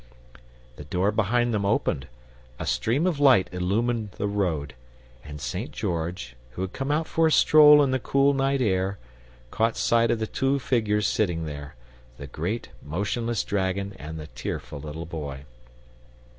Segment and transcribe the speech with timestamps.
[0.77, 2.07] The door behind them opened,
[2.57, 4.73] a stream of light illumined the road,
[5.23, 5.69] and St.
[5.71, 8.97] George, who had come out for a stroll in the cool night air,
[9.51, 11.75] caught sight of the two figures sitting there
[12.17, 15.45] the great motionless dragon and the tearful little Boy.